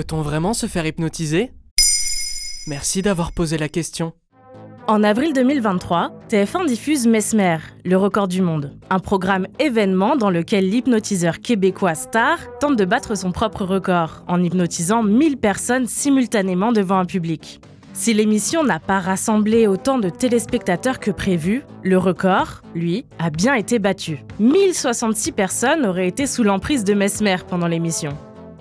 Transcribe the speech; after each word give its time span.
Peut-on 0.00 0.22
vraiment 0.22 0.54
se 0.54 0.64
faire 0.64 0.86
hypnotiser? 0.86 1.50
Merci 2.66 3.02
d'avoir 3.02 3.32
posé 3.32 3.58
la 3.58 3.68
question. 3.68 4.14
En 4.86 5.02
avril 5.02 5.34
2023, 5.34 6.20
TF1 6.30 6.66
diffuse 6.66 7.06
Mesmer, 7.06 7.58
le 7.84 7.98
record 7.98 8.26
du 8.26 8.40
monde, 8.40 8.78
un 8.88 8.98
programme 8.98 9.46
événement 9.58 10.16
dans 10.16 10.30
lequel 10.30 10.70
l'hypnotiseur 10.70 11.40
québécois 11.40 11.94
Star 11.94 12.38
tente 12.60 12.76
de 12.76 12.86
battre 12.86 13.14
son 13.14 13.30
propre 13.30 13.66
record 13.66 14.24
en 14.26 14.42
hypnotisant 14.42 15.02
1000 15.02 15.36
personnes 15.36 15.86
simultanément 15.86 16.72
devant 16.72 16.98
un 16.98 17.04
public. 17.04 17.60
Si 17.92 18.14
l'émission 18.14 18.64
n'a 18.64 18.80
pas 18.80 19.00
rassemblé 19.00 19.66
autant 19.66 19.98
de 19.98 20.08
téléspectateurs 20.08 20.98
que 20.98 21.10
prévu, 21.10 21.62
le 21.82 21.98
record, 21.98 22.62
lui, 22.74 23.04
a 23.18 23.28
bien 23.28 23.52
été 23.52 23.78
battu. 23.78 24.24
1066 24.38 25.32
personnes 25.32 25.84
auraient 25.84 26.08
été 26.08 26.26
sous 26.26 26.42
l'emprise 26.42 26.84
de 26.84 26.94
Mesmer 26.94 27.36
pendant 27.46 27.66
l'émission. 27.66 28.16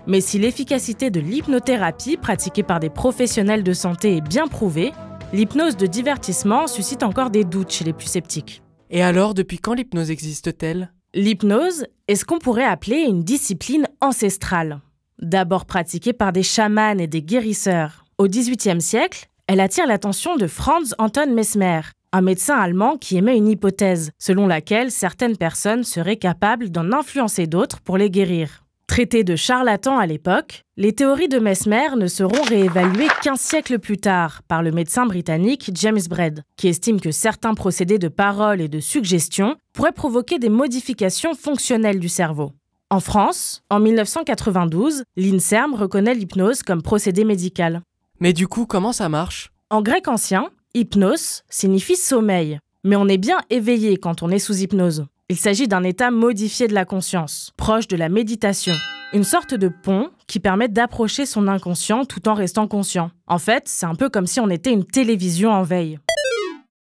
Mais 0.10 0.22
si 0.22 0.40
l'efficacité 0.40 1.12
de 1.12 1.20
l'hypnothérapie 1.20 2.18
pratiquée 2.18 2.64
par 2.64 2.80
des 2.80 2.90
professionnels 2.90 3.64
de 3.64 3.74
santé 3.74 4.18
est 4.18 4.28
bien 4.28 4.48
prouvée, 4.48 4.92
l'hypnose 5.34 5.78
de 5.78 5.86
divertissement 5.86 6.66
suscite 6.66 7.04
encore 7.04 7.30
des 7.30 7.44
doutes 7.44 7.70
chez 7.70 7.86
les 7.86 7.94
plus 7.94 8.08
sceptiques. 8.08 8.64
Et 8.90 9.04
alors, 9.04 9.36
depuis 9.36 9.60
quand 9.60 9.76
l'hypnose 9.76 10.10
existe-t-elle? 10.10 10.92
L'hypnose 11.14 11.86
est 12.08 12.16
ce 12.16 12.26
qu'on 12.26 12.40
pourrait 12.40 12.64
appeler 12.64 13.02
une 13.02 13.24
discipline 13.24 13.88
ancestrale. 14.02 14.82
D'abord 15.22 15.68
pratiquée 15.68 16.14
par 16.14 16.34
des 16.34 16.42
chamans 16.42 16.98
et 16.98 17.06
des 17.06 17.22
guérisseurs. 17.22 18.06
Au 18.18 18.28
XVIIIe 18.28 18.82
siècle, 18.82 19.28
elle 19.46 19.60
attire 19.60 19.86
l'attention 19.86 20.38
de 20.38 20.48
Franz 20.48 20.96
Anton 20.98 21.32
Mesmer, 21.32 21.82
un 22.14 22.22
médecin 22.22 22.56
allemand 22.56 22.98
qui 22.98 23.18
émet 23.18 23.38
une 23.38 23.48
hypothèse 23.48 24.10
selon 24.18 24.48
laquelle 24.48 24.90
certaines 24.90 25.38
personnes 25.38 25.84
seraient 25.84 26.18
capables 26.18 26.72
d'en 26.72 26.94
influencer 26.94 27.46
d'autres 27.46 27.80
pour 27.82 28.00
les 28.00 28.10
guérir. 28.10 28.64
Traité 28.90 29.24
de 29.24 29.36
charlatan 29.36 30.00
à 30.00 30.08
l'époque, 30.08 30.66
les 30.76 30.94
théories 30.94 31.28
de 31.28 31.38
Mesmer 31.38 31.96
ne 31.96 32.08
seront 32.08 32.42
réévaluées 32.42 33.08
qu'un 33.22 33.36
siècle 33.36 33.78
plus 33.78 33.98
tard 33.98 34.42
par 34.48 34.64
le 34.64 34.72
médecin 34.72 35.06
britannique 35.06 35.70
James 35.76 36.02
Braid, 36.10 36.42
qui 36.58 36.70
estime 36.70 37.00
que 37.00 37.12
certains 37.12 37.54
procédés 37.54 38.00
de 38.00 38.08
parole 38.08 38.62
et 38.62 38.68
de 38.68 38.80
suggestion 38.80 39.58
pourraient 39.74 39.92
provoquer 39.92 40.40
des 40.40 40.50
modifications 40.50 41.36
fonctionnelles 41.36 42.00
du 42.00 42.10
cerveau. 42.10 42.52
En 42.90 43.00
France, 43.00 43.62
en 43.70 43.80
1992, 43.80 45.04
l'INSERM 45.18 45.76
reconnaît 45.76 46.16
l'hypnose 46.16 46.64
comme 46.64 46.82
procédé 46.82 47.26
médical. 47.26 47.84
Mais 48.20 48.34
du 48.34 48.48
coup, 48.48 48.66
comment 48.66 48.92
ça 48.92 49.08
marche? 49.08 49.52
En 49.70 49.84
grec 49.84 50.08
ancien, 50.08 50.50
hypnos 50.74 51.44
signifie 51.48 51.96
sommeil, 51.96 52.58
mais 52.84 52.96
on 52.96 53.08
est 53.08 53.20
bien 53.20 53.38
éveillé 53.52 53.98
quand 53.98 54.24
on 54.24 54.32
est 54.32 54.40
sous 54.40 54.64
hypnose. 54.64 55.06
Il 55.32 55.38
s'agit 55.38 55.68
d'un 55.68 55.84
état 55.84 56.10
modifié 56.10 56.68
de 56.68 56.74
la 56.74 56.86
conscience, 56.86 57.54
proche 57.56 57.88
de 57.88 57.96
la 57.96 58.10
méditation. 58.10 58.74
Une 59.14 59.24
sorte 59.24 59.54
de 59.54 59.68
pont 59.68 60.10
qui 60.26 60.40
permet 60.40 60.70
d'approcher 60.70 61.28
son 61.28 61.48
inconscient 61.48 62.04
tout 62.04 62.28
en 62.28 62.34
restant 62.34 62.68
conscient. 62.68 63.12
En 63.28 63.38
fait, 63.38 63.68
c'est 63.68 63.86
un 63.86 63.94
peu 63.94 64.10
comme 64.10 64.26
si 64.26 64.40
on 64.40 64.50
était 64.50 64.74
une 64.74 64.86
télévision 64.86 65.52
en 65.52 65.62
veille. 65.62 66.00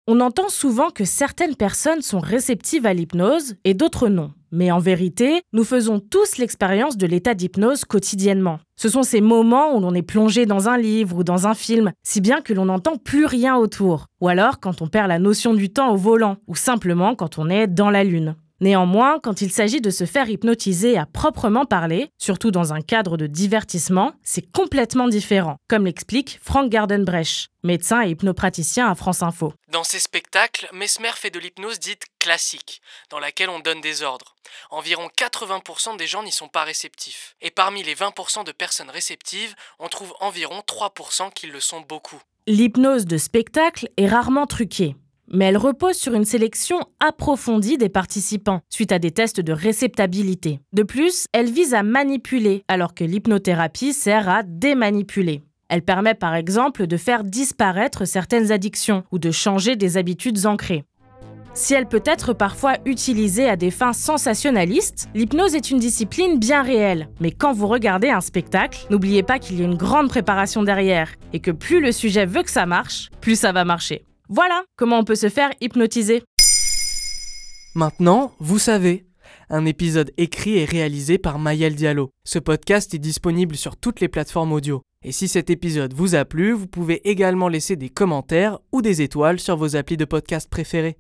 On 0.07 0.19
entend 0.19 0.49
souvent 0.49 0.91
que 0.91 1.03
certaines 1.03 1.55
personnes 1.55 2.03
sont 2.03 2.19
réceptives 2.19 2.85
à 2.85 2.93
l'hypnose 2.93 3.55
et 3.63 3.73
d'autres 3.73 4.07
non. 4.07 4.33
Mais 4.51 4.69
en 4.69 4.77
vérité, 4.77 5.41
nous 5.51 5.63
faisons 5.63 5.99
tous 5.99 6.37
l'expérience 6.37 6.95
de 6.95 7.07
l'état 7.07 7.33
d'hypnose 7.33 7.85
quotidiennement. 7.85 8.59
Ce 8.75 8.87
sont 8.87 9.01
ces 9.01 9.19
moments 9.19 9.75
où 9.75 9.79
l'on 9.79 9.95
est 9.95 10.03
plongé 10.03 10.45
dans 10.45 10.69
un 10.69 10.77
livre 10.77 11.17
ou 11.17 11.23
dans 11.23 11.47
un 11.47 11.55
film, 11.55 11.91
si 12.03 12.21
bien 12.21 12.41
que 12.41 12.53
l'on 12.53 12.65
n'entend 12.65 12.97
plus 12.97 13.25
rien 13.25 13.55
autour. 13.55 14.05
Ou 14.21 14.27
alors 14.27 14.59
quand 14.59 14.83
on 14.83 14.87
perd 14.87 15.07
la 15.07 15.17
notion 15.17 15.55
du 15.55 15.71
temps 15.71 15.91
au 15.91 15.97
volant, 15.97 16.37
ou 16.45 16.55
simplement 16.55 17.15
quand 17.15 17.39
on 17.39 17.49
est 17.49 17.65
dans 17.65 17.89
la 17.89 18.03
lune. 18.03 18.35
Néanmoins, 18.61 19.19
quand 19.19 19.41
il 19.41 19.51
s'agit 19.51 19.81
de 19.81 19.89
se 19.89 20.05
faire 20.05 20.29
hypnotiser 20.29 20.97
à 20.97 21.05
proprement 21.05 21.65
parler, 21.65 22.09
surtout 22.17 22.51
dans 22.51 22.71
un 22.71 22.79
cadre 22.79 23.17
de 23.17 23.27
divertissement, 23.27 24.13
c'est 24.23 24.49
complètement 24.49 25.09
différent, 25.09 25.57
comme 25.67 25.85
l'explique 25.85 26.39
Frank 26.41 26.69
Gardenbrecht, 26.69 27.49
médecin 27.63 28.05
et 28.05 28.11
hypnopraticien 28.11 28.89
à 28.89 28.95
France 28.95 29.23
Info. 29.23 29.53
Dans 29.67 29.83
ces 29.83 29.99
spectacles, 29.99 30.69
Mesmer 30.71 31.11
fait 31.15 31.31
de 31.31 31.39
l'hypnose 31.39 31.79
dite 31.79 32.03
classique, 32.19 32.81
dans 33.09 33.19
laquelle 33.19 33.49
on 33.49 33.59
donne 33.59 33.81
des 33.81 34.03
ordres. 34.03 34.35
Environ 34.69 35.09
80% 35.17 35.97
des 35.97 36.07
gens 36.07 36.23
n'y 36.23 36.31
sont 36.31 36.47
pas 36.47 36.63
réceptifs. 36.63 37.35
Et 37.41 37.51
parmi 37.51 37.83
les 37.83 37.95
20% 37.95 38.45
de 38.45 38.53
personnes 38.53 38.89
réceptives, 38.89 39.53
on 39.79 39.89
trouve 39.89 40.13
environ 40.21 40.61
3% 40.65 41.33
qui 41.33 41.47
le 41.47 41.59
sont 41.59 41.81
beaucoup. 41.81 42.21
L'hypnose 42.47 43.05
de 43.05 43.17
spectacle 43.17 43.89
est 43.97 44.07
rarement 44.07 44.45
truquée 44.45 44.95
mais 45.31 45.45
elle 45.45 45.57
repose 45.57 45.95
sur 45.95 46.13
une 46.13 46.25
sélection 46.25 46.79
approfondie 46.99 47.77
des 47.77 47.89
participants, 47.89 48.61
suite 48.69 48.91
à 48.91 48.99
des 48.99 49.11
tests 49.11 49.41
de 49.41 49.53
réceptabilité. 49.53 50.59
De 50.73 50.83
plus, 50.83 51.27
elle 51.33 51.49
vise 51.49 51.73
à 51.73 51.83
manipuler, 51.83 52.63
alors 52.67 52.93
que 52.93 53.03
l'hypnothérapie 53.03 53.93
sert 53.93 54.29
à 54.29 54.43
démanipuler. 54.43 55.43
Elle 55.69 55.81
permet 55.81 56.13
par 56.13 56.35
exemple 56.35 56.87
de 56.87 56.97
faire 56.97 57.23
disparaître 57.23 58.05
certaines 58.05 58.51
addictions 58.51 59.03
ou 59.11 59.19
de 59.19 59.31
changer 59.31 59.75
des 59.75 59.97
habitudes 59.97 60.45
ancrées. 60.45 60.83
Si 61.55 61.73
elle 61.73 61.87
peut 61.87 62.03
être 62.05 62.33
parfois 62.33 62.73
utilisée 62.85 63.47
à 63.47 63.55
des 63.55 63.71
fins 63.71 63.93
sensationnalistes, 63.93 65.07
l'hypnose 65.15 65.55
est 65.55 65.71
une 65.71 65.79
discipline 65.79 66.37
bien 66.37 66.61
réelle. 66.61 67.07
Mais 67.21 67.31
quand 67.31 67.53
vous 67.53 67.67
regardez 67.67 68.09
un 68.09 68.19
spectacle, 68.19 68.85
n'oubliez 68.89 69.23
pas 69.23 69.39
qu'il 69.39 69.57
y 69.57 69.61
a 69.61 69.65
une 69.65 69.77
grande 69.77 70.09
préparation 70.09 70.63
derrière 70.63 71.13
et 71.31 71.39
que 71.39 71.51
plus 71.51 71.79
le 71.79 71.93
sujet 71.93 72.25
veut 72.25 72.43
que 72.43 72.51
ça 72.51 72.65
marche, 72.65 73.09
plus 73.21 73.39
ça 73.39 73.53
va 73.53 73.63
marcher. 73.63 74.03
Voilà 74.29 74.63
comment 74.75 74.99
on 74.99 75.03
peut 75.03 75.15
se 75.15 75.29
faire 75.29 75.51
hypnotiser. 75.61 76.23
Maintenant, 77.75 78.33
vous 78.39 78.59
savez. 78.59 79.05
Un 79.49 79.65
épisode 79.65 80.11
écrit 80.17 80.57
et 80.57 80.65
réalisé 80.65 81.17
par 81.17 81.37
Mayel 81.37 81.75
Diallo. 81.75 82.09
Ce 82.25 82.39
podcast 82.39 82.93
est 82.93 82.99
disponible 82.99 83.55
sur 83.55 83.77
toutes 83.77 83.99
les 83.99 84.07
plateformes 84.07 84.53
audio. 84.53 84.81
Et 85.03 85.11
si 85.11 85.27
cet 85.27 85.51
épisode 85.51 85.93
vous 85.93 86.15
a 86.15 86.25
plu, 86.25 86.51
vous 86.51 86.67
pouvez 86.67 87.07
également 87.07 87.47
laisser 87.47 87.75
des 87.75 87.89
commentaires 87.89 88.57
ou 88.71 88.81
des 88.81 89.03
étoiles 89.03 89.39
sur 89.39 89.57
vos 89.57 89.75
applis 89.75 89.97
de 89.97 90.05
podcast 90.05 90.49
préférés. 90.49 90.97